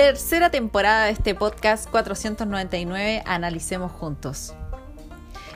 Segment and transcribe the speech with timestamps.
[0.00, 4.54] Tercera temporada de este podcast 499, Analicemos Juntos.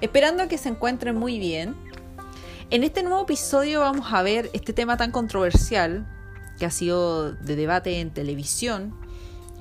[0.02, 1.74] Esperando que se encuentren muy bien,
[2.68, 6.06] en este nuevo episodio vamos a ver este tema tan controversial
[6.58, 8.94] que ha sido de debate en televisión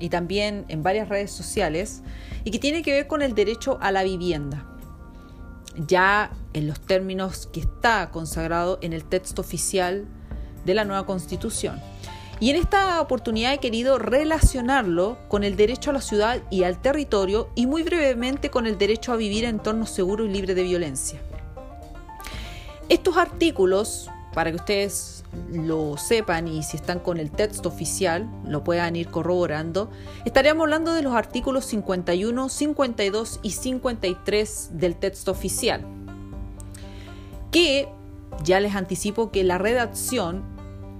[0.00, 2.02] y también en varias redes sociales
[2.44, 4.66] y que tiene que ver con el derecho a la vivienda,
[5.76, 10.06] ya en los términos que está consagrado en el texto oficial
[10.66, 11.80] de la nueva constitución.
[12.44, 16.78] Y en esta oportunidad he querido relacionarlo con el derecho a la ciudad y al
[16.78, 20.62] territorio y muy brevemente con el derecho a vivir en entornos seguros y libres de
[20.62, 21.22] violencia.
[22.90, 28.62] Estos artículos, para que ustedes lo sepan y si están con el texto oficial lo
[28.62, 29.90] puedan ir corroborando,
[30.26, 35.86] estaríamos hablando de los artículos 51, 52 y 53 del texto oficial,
[37.50, 37.88] que
[38.42, 40.44] ya les anticipo que la redacción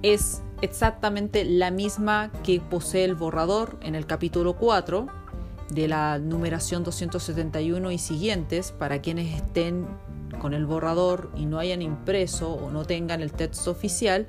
[0.01, 5.07] es exactamente la misma que posee el borrador en el capítulo 4
[5.69, 9.87] de la numeración 271 y siguientes para quienes estén
[10.39, 14.27] con el borrador y no hayan impreso o no tengan el texto oficial,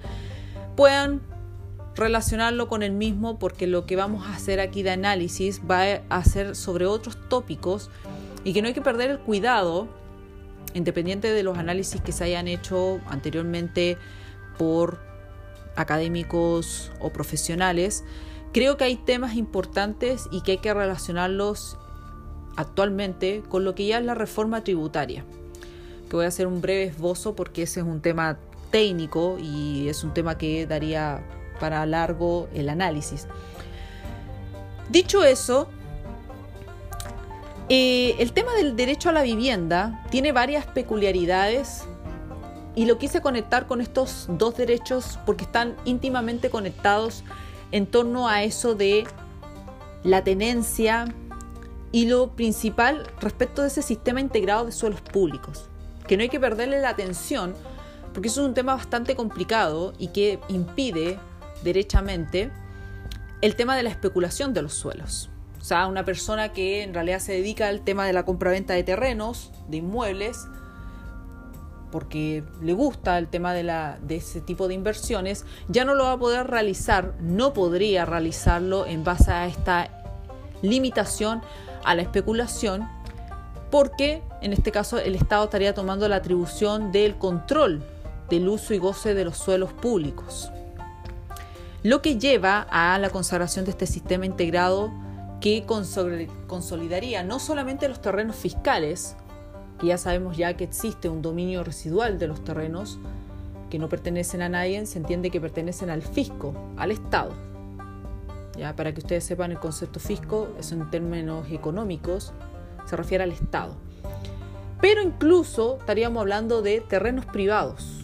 [0.76, 1.20] puedan
[1.94, 6.24] relacionarlo con el mismo porque lo que vamos a hacer aquí de análisis va a
[6.24, 7.90] ser sobre otros tópicos
[8.44, 9.88] y que no hay que perder el cuidado,
[10.74, 13.96] independiente de los análisis que se hayan hecho anteriormente
[14.58, 14.98] por
[15.76, 18.04] académicos o profesionales,
[18.52, 21.78] creo que hay temas importantes y que hay que relacionarlos
[22.56, 25.24] actualmente con lo que ya es la reforma tributaria
[26.08, 28.38] que voy a hacer un breve esbozo porque ese es un tema
[28.70, 31.24] técnico y es un tema que daría
[31.60, 33.26] para largo el análisis.
[34.90, 35.68] Dicho eso,
[37.68, 41.84] eh, el tema del derecho a la vivienda tiene varias peculiaridades
[42.76, 47.24] y lo quise conectar con estos dos derechos porque están íntimamente conectados
[47.72, 49.04] en torno a eso de
[50.04, 51.06] la tenencia
[51.90, 55.68] y lo principal respecto de ese sistema integrado de suelos públicos
[56.06, 57.54] que no hay que perderle la atención,
[58.12, 61.18] porque eso es un tema bastante complicado y que impide
[61.62, 62.50] derechamente
[63.40, 65.30] el tema de la especulación de los suelos.
[65.60, 68.84] O sea, una persona que en realidad se dedica al tema de la compraventa de
[68.84, 70.46] terrenos, de inmuebles,
[71.90, 76.12] porque le gusta el tema de, la, ese tipo de inversiones, ya no lo va
[76.12, 79.90] a poder realizar, no podría realizarlo en base a esta
[80.62, 81.42] limitación
[81.84, 82.88] a la especulación
[83.70, 87.84] porque en este caso el Estado estaría tomando la atribución del control
[88.30, 90.50] del uso y goce de los suelos públicos.
[91.82, 94.92] Lo que lleva a la consagración de este sistema integrado
[95.40, 95.64] que
[96.46, 99.16] consolidaría no solamente los terrenos fiscales,
[99.78, 102.98] que ya sabemos ya que existe un dominio residual de los terrenos
[103.70, 107.32] que no pertenecen a nadie, se entiende que pertenecen al fisco, al Estado.
[108.56, 112.32] Ya para que ustedes sepan el concepto fisco, es en términos económicos,
[112.86, 113.74] se refiere al Estado.
[114.80, 118.02] Pero incluso estaríamos hablando de terrenos privados,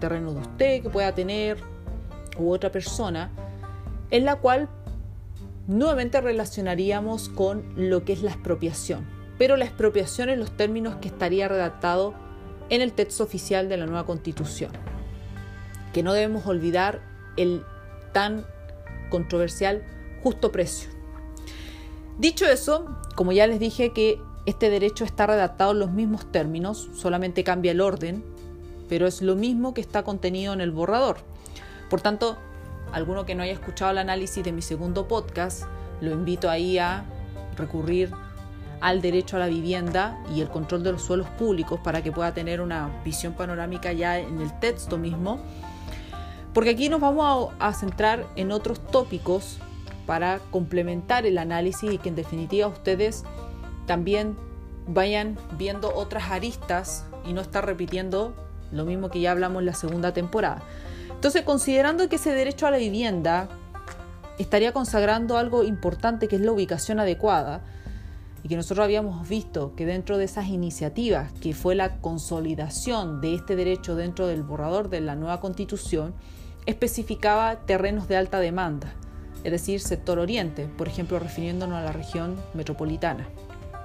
[0.00, 1.58] terreno de usted que pueda tener
[2.38, 3.30] u otra persona,
[4.10, 4.68] en la cual
[5.66, 9.06] nuevamente relacionaríamos con lo que es la expropiación,
[9.38, 12.14] pero la expropiación en los términos que estaría redactado
[12.70, 14.72] en el texto oficial de la nueva constitución,
[15.92, 17.00] que no debemos olvidar
[17.36, 17.64] el
[18.12, 18.44] tan
[19.10, 19.82] controversial
[20.22, 20.90] justo precio.
[22.18, 26.90] Dicho eso, como ya les dije que este derecho está redactado en los mismos términos,
[26.94, 28.24] solamente cambia el orden,
[28.88, 31.18] pero es lo mismo que está contenido en el borrador.
[31.88, 32.36] Por tanto,
[32.92, 35.64] alguno que no haya escuchado el análisis de mi segundo podcast,
[36.00, 37.04] lo invito ahí a
[37.56, 38.10] recurrir
[38.80, 42.32] al derecho a la vivienda y el control de los suelos públicos para que pueda
[42.32, 45.40] tener una visión panorámica ya en el texto mismo.
[46.54, 49.58] Porque aquí nos vamos a, centrar en otros tópicos
[50.06, 53.24] para complementar el análisis y que en definitiva ustedes
[53.86, 54.36] también
[54.86, 58.34] vayan viendo otras aristas y no estar repitiendo
[58.72, 60.62] lo mismo que ya hablamos en la segunda temporada.
[61.10, 63.48] Entonces, considerando que ese derecho a la vivienda
[64.38, 67.60] estaría consagrando algo importante que es la ubicación adecuada,
[68.48, 73.34] y que nosotros habíamos visto que dentro de esas iniciativas, que fue la consolidación de
[73.34, 76.14] este derecho dentro del borrador de la nueva constitución,
[76.66, 78.94] especificaba terrenos de alta demanda
[79.44, 83.28] es decir, sector oriente, por ejemplo, refiriéndonos a la región metropolitana.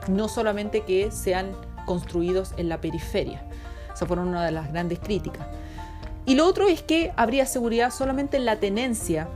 [0.10, 1.51] No solamente que sean
[1.86, 3.44] construidos en la periferia.
[3.94, 5.45] Esa fueron una de las grandes críticas.
[6.25, 9.27] Y lo otro es que habría seguridad solamente en la tenencia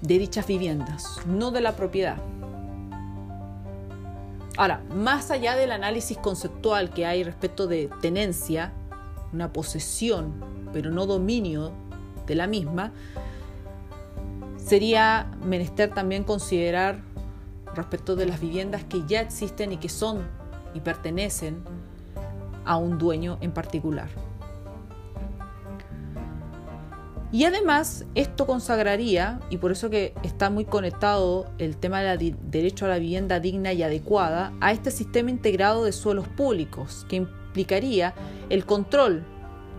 [0.00, 2.18] de dichas viviendas, no de la propiedad.
[4.58, 8.72] Ahora, más allá del análisis conceptual que hay respecto de tenencia,
[9.32, 10.34] una posesión,
[10.72, 11.70] pero no dominio
[12.26, 12.90] de la misma,
[14.56, 16.98] sería menester también considerar
[17.76, 20.26] respecto de las viviendas que ya existen y que son
[20.74, 21.62] y pertenecen
[22.64, 24.08] a un dueño en particular.
[27.30, 32.86] Y además esto consagraría, y por eso que está muy conectado el tema del derecho
[32.86, 38.14] a la vivienda digna y adecuada, a este sistema integrado de suelos públicos, que implicaría
[38.48, 39.26] el control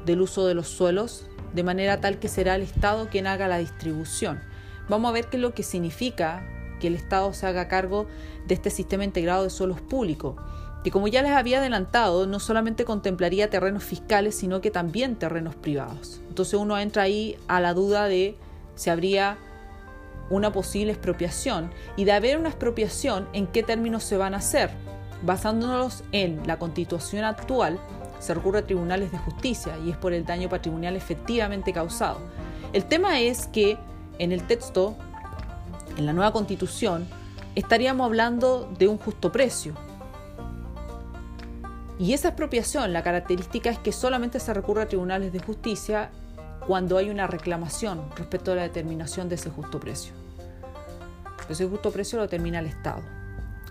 [0.05, 3.57] del uso de los suelos, de manera tal que será el Estado quien haga la
[3.57, 4.39] distribución.
[4.87, 6.47] Vamos a ver qué es lo que significa
[6.79, 8.05] que el Estado se haga cargo
[8.47, 10.35] de este sistema integrado de suelos públicos
[10.83, 15.55] que como ya les había adelantado, no solamente contemplaría terrenos fiscales, sino que también terrenos
[15.55, 16.21] privados.
[16.29, 18.37] Entonces uno entra ahí a la duda de
[18.75, 19.37] si habría
[20.29, 24.69] una posible expropiación y de haber una expropiación, en qué términos se van a hacer.
[25.23, 27.77] Basándonos en la constitución actual,
[28.19, 32.19] se recurre a tribunales de justicia y es por el daño patrimonial efectivamente causado.
[32.71, 33.77] El tema es que
[34.17, 34.95] en el texto,
[35.97, 37.07] en la nueva constitución,
[37.55, 39.73] estaríamos hablando de un justo precio,
[41.99, 46.09] y esa expropiación, la característica es que solamente se recurre a tribunales de justicia
[46.65, 50.13] cuando hay una reclamación respecto a la determinación de ese justo precio.
[51.49, 53.01] Ese justo precio lo determina el Estado.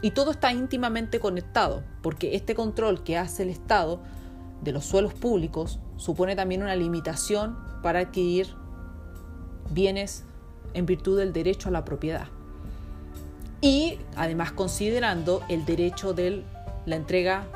[0.03, 4.01] Y todo está íntimamente conectado, porque este control que hace el Estado
[4.63, 8.49] de los suelos públicos supone también una limitación para adquirir
[9.71, 10.25] bienes
[10.75, 12.27] en virtud del derecho a la propiedad.
[13.63, 16.45] Y además considerando el derecho de
[16.85, 17.47] la entrega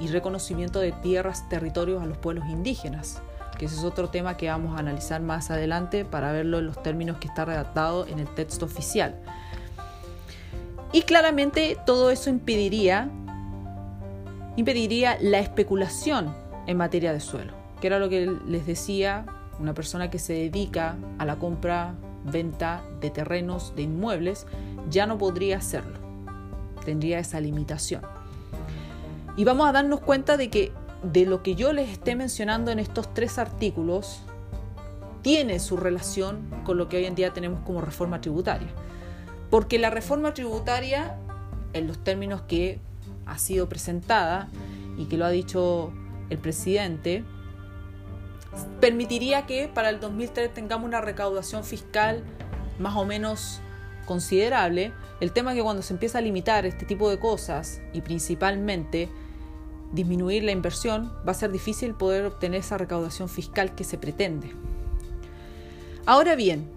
[0.00, 3.22] y reconocimiento de tierras, territorios a los pueblos indígenas,
[3.58, 6.82] que ese es otro tema que vamos a analizar más adelante para verlo en los
[6.82, 9.14] términos que está redactado en el texto oficial.
[10.92, 13.08] Y claramente todo eso impediría,
[14.56, 16.34] impediría la especulación
[16.66, 19.26] en materia de suelo, que era lo que les decía,
[19.58, 21.94] una persona que se dedica a la compra,
[22.24, 24.46] venta de terrenos, de inmuebles,
[24.90, 25.98] ya no podría hacerlo,
[26.84, 28.02] tendría esa limitación.
[29.36, 30.72] Y vamos a darnos cuenta de que
[31.02, 34.22] de lo que yo les esté mencionando en estos tres artículos
[35.22, 38.68] tiene su relación con lo que hoy en día tenemos como reforma tributaria.
[39.50, 41.16] Porque la reforma tributaria,
[41.72, 42.78] en los términos que
[43.26, 44.48] ha sido presentada
[44.96, 45.92] y que lo ha dicho
[46.30, 47.24] el presidente,
[48.80, 52.22] permitiría que para el 2003 tengamos una recaudación fiscal
[52.78, 53.60] más o menos
[54.06, 54.92] considerable.
[55.20, 59.08] El tema es que cuando se empieza a limitar este tipo de cosas y principalmente
[59.92, 64.52] disminuir la inversión, va a ser difícil poder obtener esa recaudación fiscal que se pretende.
[66.06, 66.68] Ahora bien,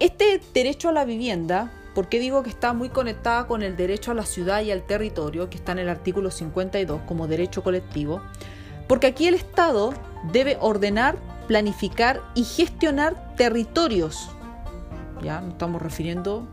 [0.00, 4.10] este derecho a la vivienda, ¿por qué digo que está muy conectada con el derecho
[4.10, 8.20] a la ciudad y al territorio, que está en el artículo 52 como derecho colectivo?
[8.88, 9.94] Porque aquí el Estado
[10.32, 11.16] debe ordenar,
[11.46, 14.28] planificar y gestionar territorios.
[15.22, 16.48] Ya nos estamos refiriendo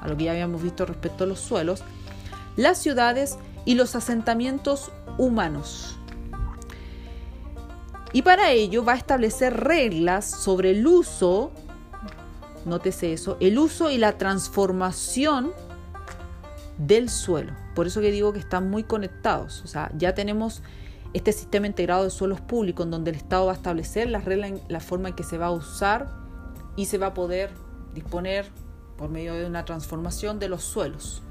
[0.00, 1.84] a lo que ya habíamos visto respecto a los suelos,
[2.56, 3.38] las ciudades
[3.68, 5.98] y los asentamientos humanos.
[8.14, 11.52] Y para ello va a establecer reglas sobre el uso,
[12.64, 15.52] nótese eso, el uso y la transformación
[16.78, 17.52] del suelo.
[17.74, 19.60] Por eso que digo que están muy conectados.
[19.62, 20.62] O sea, ya tenemos
[21.12, 24.62] este sistema integrado de suelos públicos en donde el Estado va a establecer las reglas,
[24.68, 26.08] la forma en que se va a usar
[26.74, 27.50] y se va a poder
[27.92, 28.46] disponer
[28.96, 31.22] por medio de una transformación de los suelos.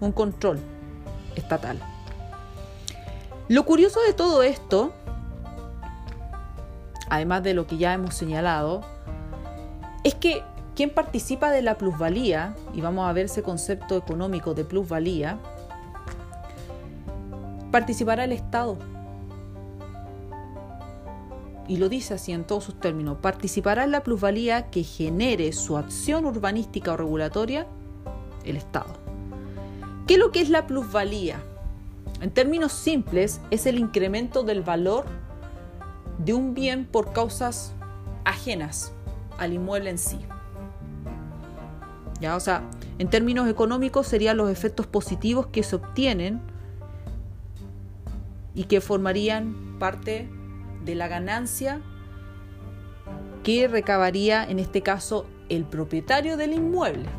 [0.00, 0.60] Un control
[1.38, 1.78] estatal.
[3.48, 4.92] Lo curioso de todo esto,
[7.08, 8.82] además de lo que ya hemos señalado,
[10.04, 10.42] es que
[10.76, 15.38] quien participa de la plusvalía, y vamos a ver ese concepto económico de plusvalía,
[17.72, 18.76] participará el Estado.
[21.66, 25.76] Y lo dice así en todos sus términos, participará en la plusvalía que genere su
[25.76, 27.66] acción urbanística o regulatoria
[28.44, 29.07] el Estado.
[30.08, 31.38] ¿Qué es lo que es la plusvalía?
[32.22, 35.04] En términos simples, es el incremento del valor
[36.16, 37.74] de un bien por causas
[38.24, 38.94] ajenas
[39.36, 40.18] al inmueble en sí.
[42.22, 42.36] ¿Ya?
[42.36, 42.62] O sea,
[42.98, 46.40] en términos económicos serían los efectos positivos que se obtienen
[48.54, 50.26] y que formarían parte
[50.86, 51.82] de la ganancia
[53.42, 57.10] que recabaría en este caso el propietario del inmueble.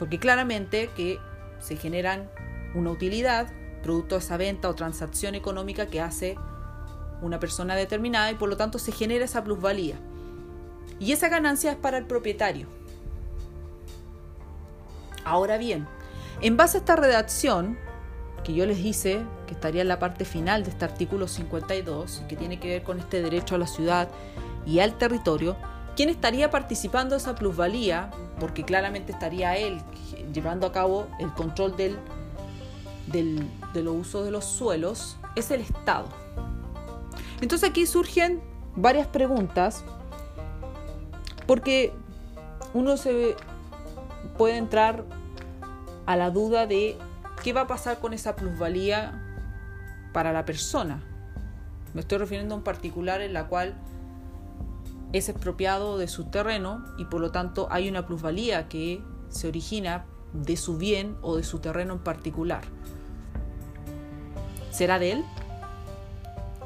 [0.00, 1.18] Porque claramente que
[1.60, 2.28] se generan
[2.74, 3.48] una utilidad
[3.82, 6.36] producto de esa venta o transacción económica que hace
[7.22, 9.96] una persona determinada y por lo tanto se genera esa plusvalía.
[11.00, 12.66] Y esa ganancia es para el propietario.
[15.24, 15.86] Ahora bien,
[16.40, 17.78] en base a esta redacción,
[18.44, 22.36] que yo les hice, que estaría en la parte final de este artículo 52, que
[22.36, 24.08] tiene que ver con este derecho a la ciudad
[24.66, 25.56] y al territorio,
[25.98, 28.12] ¿Quién estaría participando de esa plusvalía?
[28.38, 29.80] Porque claramente estaría él
[30.32, 31.98] llevando a cabo el control del,
[33.12, 36.08] de los usos de los suelos, es el Estado.
[37.40, 38.40] Entonces aquí surgen
[38.76, 39.84] varias preguntas,
[41.46, 41.92] porque
[42.74, 43.36] uno se
[44.36, 45.04] puede entrar
[46.06, 46.96] a la duda de
[47.42, 49.24] qué va a pasar con esa plusvalía
[50.12, 51.02] para la persona.
[51.94, 53.74] Me estoy refiriendo a un particular en la cual
[55.12, 60.04] es expropiado de su terreno y por lo tanto hay una plusvalía que se origina
[60.32, 62.62] de su bien o de su terreno en particular.
[64.70, 65.24] ¿Será de él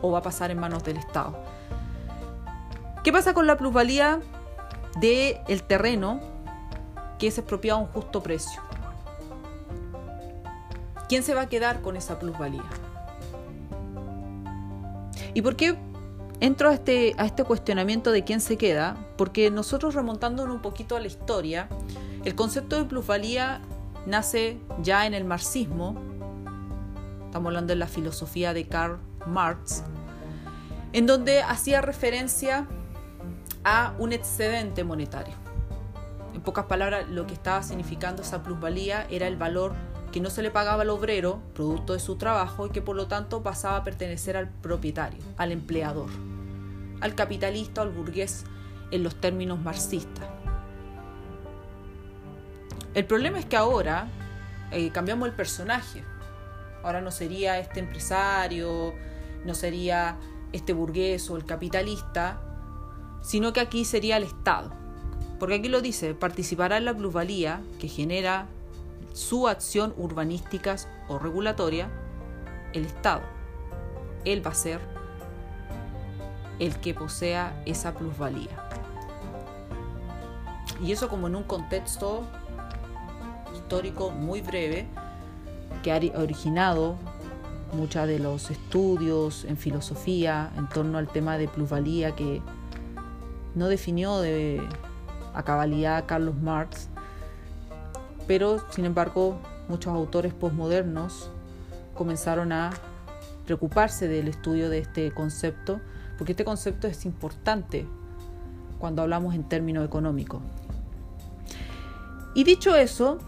[0.01, 1.37] o va a pasar en manos del Estado?
[3.05, 4.21] ¿Qué pasa con la plusvalía
[5.01, 6.21] del el terreno
[7.19, 8.61] que es expropiado a un justo precio?
[11.09, 12.65] ¿Quién se va a quedar con esa plusvalía?
[15.35, 15.77] ¿Y por qué
[16.41, 18.97] entro a este, a este cuestionamiento de quién se queda?
[19.17, 21.69] Porque nosotros remontándonos un poquito a la historia,
[22.25, 23.61] el concepto de plusvalía
[24.07, 25.97] nace ya en el marxismo,
[27.25, 29.83] estamos hablando de la filosofía de Karl Marx,
[30.93, 32.67] en donde hacía referencia
[33.65, 35.35] a un excedente monetario.
[36.35, 39.75] En pocas palabras, lo que estaba significando esa plusvalía era el valor
[40.13, 43.09] que no se le pagaba al obrero, producto de su trabajo, y que por lo
[43.09, 46.11] tanto pasaba a pertenecer al propietario, al empleador,
[47.01, 48.45] al capitalista al burgués
[48.91, 50.42] en los términos marxistas.
[52.95, 54.09] El problema es que ahora
[54.71, 56.05] eh, cambiamos el personaje.
[56.83, 58.95] Ahora no sería este empresario,
[59.45, 60.19] no sería
[60.53, 62.41] este burgués o el capitalista,
[63.23, 64.73] sino que aquí sería el Estado.
[65.39, 68.47] Porque aquí lo dice, participará en la plusvalía que genera
[69.15, 70.77] su acción urbanística
[71.09, 71.89] o regulatoria
[72.75, 73.23] el Estado.
[74.25, 74.81] Él va a ser
[76.59, 78.69] el que posea esa plusvalía.
[80.83, 82.25] Y eso como en un contexto
[83.73, 84.85] histórico muy breve,
[85.83, 86.97] que ha originado
[87.73, 92.43] muchos de los estudios en filosofía en torno al tema de plusvalía que
[93.55, 94.61] no definió de
[95.33, 96.91] a cabalidad Carlos Marx,
[98.27, 99.39] pero sin embargo
[99.71, 101.31] muchos autores postmodernos
[101.95, 102.73] comenzaron a
[103.47, 105.81] preocuparse del estudio de este concepto,
[106.19, 107.87] porque este concepto es importante
[108.79, 110.43] cuando hablamos en términos económicos.
[112.35, 113.19] Y dicho eso,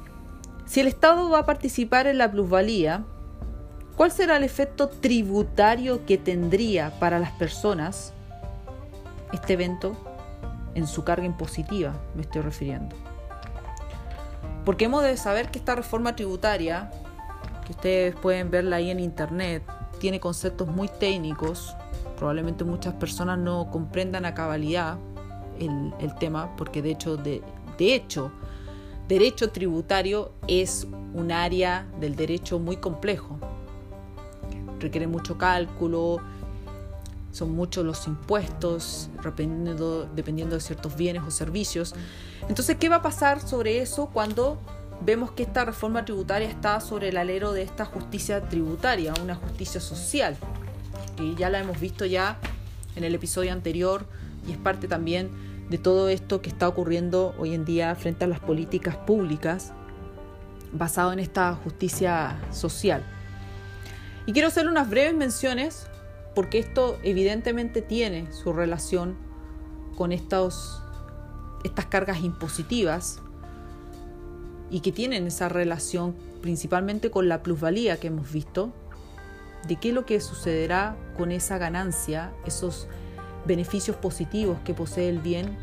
[0.74, 3.04] si el Estado va a participar en la plusvalía,
[3.94, 8.12] ¿cuál será el efecto tributario que tendría para las personas
[9.32, 9.96] este evento
[10.74, 11.94] en su carga impositiva?
[12.16, 12.96] Me estoy refiriendo.
[14.64, 16.90] Porque hemos de saber que esta reforma tributaria,
[17.64, 19.62] que ustedes pueden verla ahí en internet,
[20.00, 21.76] tiene conceptos muy técnicos.
[22.16, 24.98] Probablemente muchas personas no comprendan a cabalidad
[25.60, 27.44] el, tema, porque de hecho, de
[27.78, 28.32] hecho,
[29.08, 33.38] derecho tributario es un área del derecho muy complejo.
[34.80, 36.20] Requiere mucho cálculo,
[37.34, 39.10] son muchos los impuestos,
[40.14, 41.94] dependiendo, de ciertos bienes o servicios.
[42.48, 44.58] Entonces, ¿qué va a pasar sobre eso cuando
[45.04, 49.80] vemos que esta reforma tributaria está sobre el alero de esta justicia tributaria, una justicia
[49.80, 50.36] social?
[51.16, 52.38] Que ya la hemos visto ya
[52.96, 54.06] en el episodio anterior
[54.46, 55.30] y es parte también
[55.68, 59.72] de todo esto que está ocurriendo hoy en día frente a las políticas públicas
[60.72, 63.02] basado en esta justicia social.
[64.26, 65.86] Y quiero hacer unas breves menciones
[66.34, 69.16] porque esto evidentemente tiene su relación
[69.96, 70.82] con estos,
[71.62, 73.20] estas cargas impositivas
[74.70, 78.72] y que tienen esa relación principalmente con la plusvalía que hemos visto,
[79.68, 82.88] de qué es lo que sucederá con esa ganancia, esos
[83.44, 85.56] beneficios positivos que posee el bien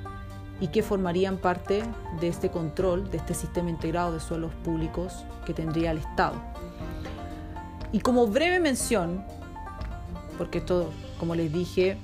[0.59, 1.83] y que formarían parte
[2.19, 6.35] de este control, de este sistema integrado de suelos públicos que tendría el Estado.
[7.91, 9.25] Y como breve mención,
[10.37, 11.97] porque esto, como les dije,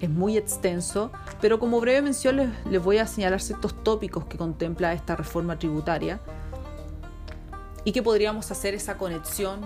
[0.00, 4.38] es muy extenso, pero como breve mención les, les voy a señalar ciertos tópicos que
[4.38, 6.20] contempla esta reforma tributaria
[7.84, 9.60] y que podríamos hacer esa conexión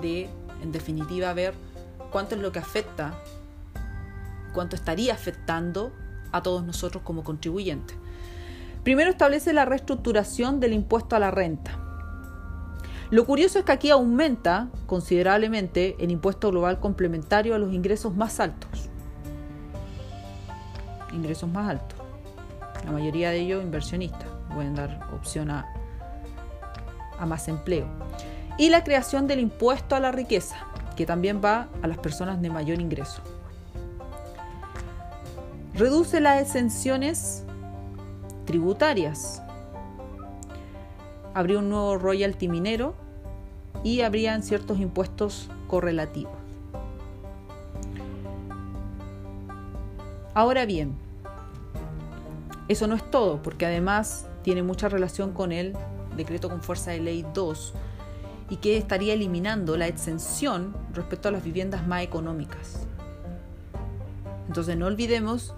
[0.00, 0.28] de,
[0.62, 1.54] en definitiva, ver
[2.12, 3.14] cuánto es lo que afecta
[4.56, 5.92] cuánto estaría afectando
[6.32, 7.94] a todos nosotros como contribuyentes.
[8.84, 11.78] Primero establece la reestructuración del impuesto a la renta.
[13.10, 18.40] Lo curioso es que aquí aumenta considerablemente el impuesto global complementario a los ingresos más
[18.40, 18.88] altos.
[21.12, 21.98] Ingresos más altos.
[22.82, 24.30] La mayoría de ellos inversionistas.
[24.54, 25.66] Pueden dar opción a,
[27.18, 27.86] a más empleo.
[28.56, 30.56] Y la creación del impuesto a la riqueza,
[30.96, 33.20] que también va a las personas de mayor ingreso.
[35.76, 37.44] Reduce las exenciones
[38.46, 39.42] tributarias.
[41.34, 42.94] Habría un nuevo royalty minero
[43.84, 46.32] y habrían ciertos impuestos correlativos.
[50.32, 50.94] Ahora bien,
[52.68, 55.74] eso no es todo, porque además tiene mucha relación con el
[56.16, 57.74] decreto con fuerza de ley 2
[58.48, 62.86] y que estaría eliminando la exención respecto a las viviendas más económicas.
[64.48, 65.54] Entonces no olvidemos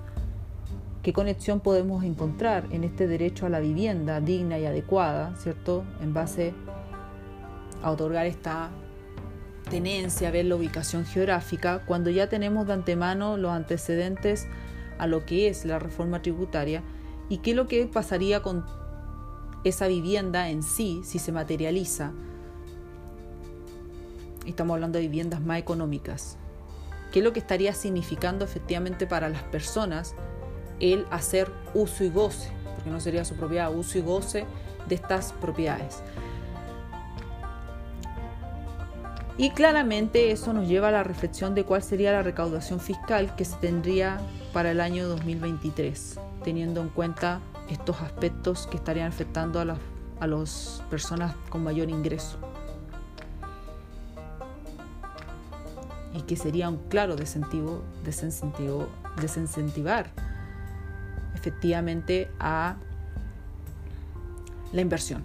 [1.09, 5.83] qué conexión podemos encontrar en este derecho a la vivienda digna y adecuada, ¿cierto?
[6.03, 6.53] En base
[7.83, 8.69] a otorgar esta
[9.71, 14.49] tenencia, a ver la ubicación geográfica, cuando ya tenemos de antemano los antecedentes
[14.99, 16.83] a lo que es la reforma tributaria
[17.31, 18.67] y qué es lo que pasaría con
[19.65, 22.13] esa vivienda en sí si se materializa.
[24.45, 26.37] Estamos hablando de viviendas más económicas.
[27.13, 30.15] ¿Qué es lo que estaría significando efectivamente para las personas
[30.81, 32.51] el hacer uso y goce?
[32.75, 34.47] Porque no sería su propiedad, uso y goce
[34.89, 36.03] de estas propiedades.
[39.37, 43.45] Y claramente eso nos lleva a la reflexión de cuál sería la recaudación fiscal que
[43.45, 44.19] se tendría
[44.53, 49.79] para el año 2023, teniendo en cuenta estos aspectos que estarían afectando a las
[50.21, 52.39] a las personas con mayor ingreso.
[56.15, 58.89] Y que sería un claro desincentivo, desincentivo,
[59.21, 60.11] desincentivar
[61.39, 62.77] efectivamente a
[64.73, 65.23] la inversión.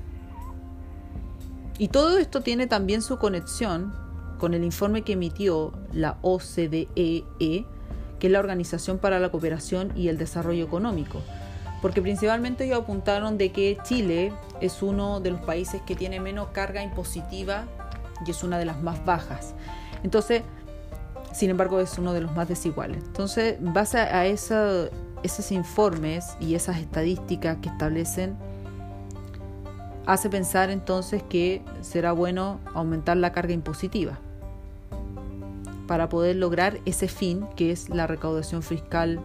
[1.78, 3.94] Y todo esto tiene también su conexión
[4.38, 6.88] con el informe que emitió la OCDE,
[8.20, 11.22] que es la Organización para la Cooperación y el Desarrollo Económico,
[11.82, 16.50] porque principalmente ellos apuntaron de que Chile es uno de los países que tiene menos
[16.50, 17.66] carga impositiva
[18.26, 19.56] y es una de las más bajas.
[20.04, 20.44] Entonces,
[21.34, 23.04] sin embargo, es uno de los más desiguales.
[23.04, 24.26] Entonces, base a
[25.24, 28.36] esos informes y esas estadísticas que establecen,
[30.06, 34.20] hace pensar entonces que será bueno aumentar la carga impositiva
[35.88, 39.20] para poder lograr ese fin que es la recaudación fiscal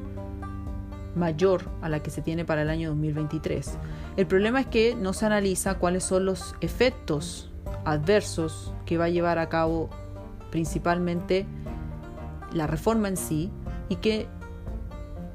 [1.15, 3.77] mayor a la que se tiene para el año 2023.
[4.17, 7.51] El problema es que no se analiza cuáles son los efectos
[7.85, 9.89] adversos que va a llevar a cabo
[10.51, 11.47] principalmente
[12.53, 13.51] la reforma en sí
[13.89, 14.29] y que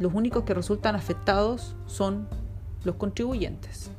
[0.04, 2.28] los únicos que resultan afectados son
[2.84, 3.90] los contribuyentes.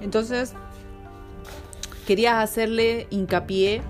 [0.00, 0.54] Entonces,
[2.06, 3.82] quería hacerle hincapié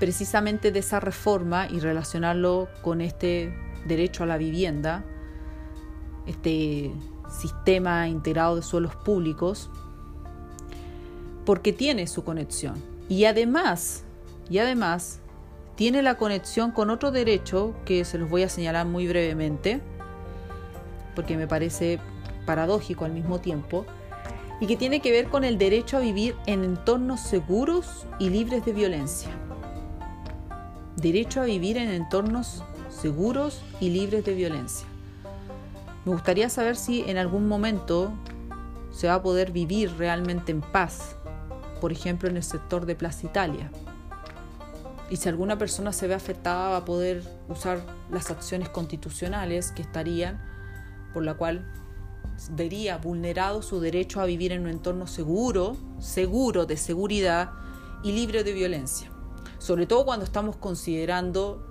[0.00, 3.54] precisamente de esa reforma y relacionarlo con este
[3.86, 5.04] derecho a la vivienda,
[6.26, 6.90] este
[7.30, 9.68] sistema integrado de suelos públicos,
[11.44, 12.82] porque tiene su conexión.
[13.10, 14.02] Y además,
[14.48, 15.20] y además,
[15.76, 19.80] tiene la conexión con otro derecho que se los voy a señalar muy brevemente,
[21.14, 22.00] porque me parece
[22.44, 23.86] paradójico al mismo tiempo,
[24.60, 28.64] y que tiene que ver con el derecho a vivir en entornos seguros y libres
[28.64, 29.30] de violencia
[30.96, 34.86] derecho a vivir en entornos seguros y libres de violencia.
[36.04, 38.12] Me gustaría saber si en algún momento
[38.90, 41.16] se va a poder vivir realmente en paz,
[41.80, 43.70] por ejemplo en el sector de Plaza Italia.
[45.10, 49.82] Y si alguna persona se ve afectada va a poder usar las acciones constitucionales que
[49.82, 50.42] estarían,
[51.14, 51.72] por la cual
[52.50, 57.50] vería vulnerado su derecho a vivir en un entorno seguro, seguro de seguridad
[58.02, 59.10] y libre de violencia
[59.66, 61.66] sobre todo cuando estamos considerando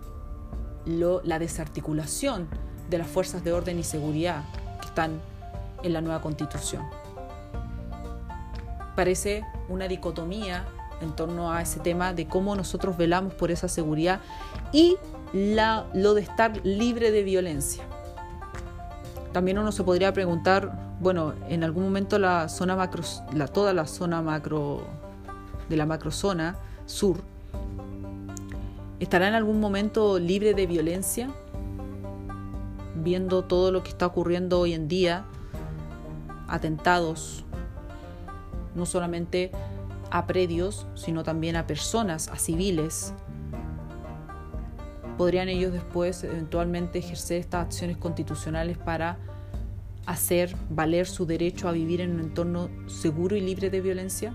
[0.86, 2.50] la desarticulación
[2.90, 4.44] de las fuerzas de orden y seguridad
[4.82, 5.22] que están
[5.82, 6.84] en la nueva constitución.
[8.98, 10.66] Parece una dicotomía
[11.02, 14.22] en torno a ese tema de cómo nosotros velamos por esa seguridad
[14.72, 14.98] y
[15.34, 17.84] lo de estar libre de violencia.
[19.34, 23.04] También uno se podría preguntar, bueno, en algún momento la zona macro,
[23.34, 24.84] la, toda la zona macro
[25.68, 26.56] de la macrozona
[26.86, 27.18] sur
[29.00, 31.30] ¿Estará en algún momento libre de violencia?
[32.96, 35.26] Viendo todo lo que está ocurriendo hoy en día,
[36.48, 37.44] atentados,
[38.74, 39.52] no solamente
[40.18, 43.14] a predios, sino también a personas, a civiles.
[45.18, 49.18] ¿Podrían ellos después eventualmente ejercer estas acciones constitucionales para
[50.06, 54.34] hacer valer su derecho a vivir en un entorno seguro y libre de violencia?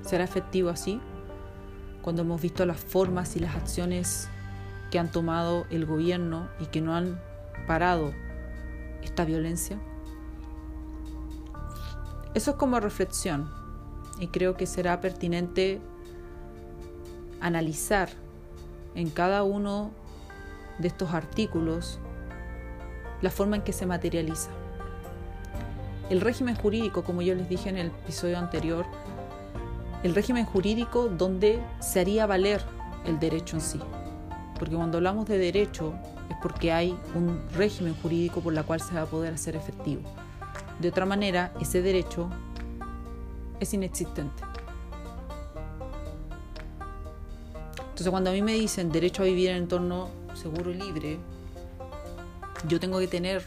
[0.00, 0.98] ¿Será efectivo así?
[2.00, 4.28] cuando hemos visto las formas y las acciones
[4.92, 7.20] que han tomado el gobierno y que no han
[7.66, 8.14] parado
[9.02, 9.76] esta violencia?
[12.32, 13.65] Eso es como reflexión
[14.18, 15.80] y creo que será pertinente
[17.40, 18.08] analizar
[18.94, 19.90] en cada uno
[20.78, 21.98] de estos artículos
[23.22, 24.50] la forma en que se materializa.
[26.10, 28.86] El régimen jurídico, como yo les dije en el episodio anterior,
[30.02, 32.62] el régimen jurídico donde se haría valer
[33.06, 33.80] el derecho en sí.
[34.58, 35.94] Porque cuando hablamos de derecho
[36.30, 40.02] es porque hay un régimen jurídico por la cual se va a poder hacer efectivo.
[40.78, 42.30] De otra manera, ese derecho
[43.60, 44.42] es inexistente.
[47.78, 51.18] Entonces cuando a mí me dicen derecho a vivir en entorno seguro y libre,
[52.68, 53.42] yo tengo que tener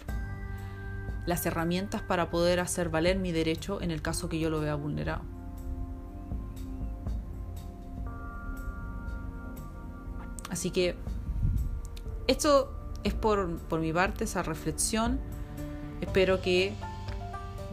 [1.26, 4.74] las herramientas para poder hacer valer mi derecho en el caso que yo lo vea
[4.74, 5.22] vulnerado.
[10.50, 10.96] Así que
[12.26, 15.20] esto es por, por mi parte esa reflexión.
[16.02, 16.74] Espero que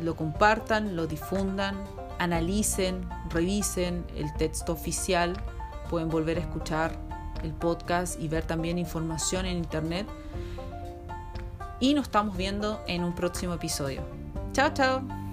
[0.03, 1.77] lo compartan, lo difundan,
[2.19, 5.35] analicen, revisen el texto oficial
[5.89, 6.97] pueden volver a escuchar
[7.43, 10.07] el podcast y ver también información en internet.
[11.81, 14.03] Y nos estamos viendo en un próximo episodio.
[14.53, 15.26] Chao, chao.